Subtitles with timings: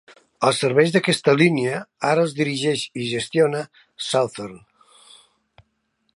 [0.47, 3.63] Els serveis d'aquesta línia ara els dirigeix i gestiona
[4.09, 4.61] Southern.